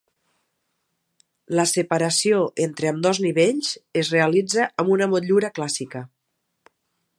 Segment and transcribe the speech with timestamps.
[1.59, 3.71] La separació entre ambdós nivells
[4.03, 6.05] es realitza amb una motllura clàssica.